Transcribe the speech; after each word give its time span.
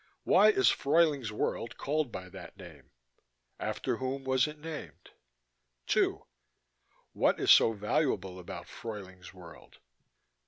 Why 0.23 0.49
is 0.49 0.71
Fruyling's 0.71 1.31
World 1.31 1.77
called 1.77 2.11
by 2.11 2.27
that 2.29 2.57
name? 2.57 2.89
After 3.59 3.97
whom 3.97 4.23
was 4.23 4.47
it 4.47 4.57
named? 4.57 5.11
2. 5.85 6.25
What 7.13 7.39
is 7.39 7.51
so 7.51 7.73
valuable 7.73 8.39
about 8.39 8.65
Fruyling's 8.67 9.31
World? 9.31 9.77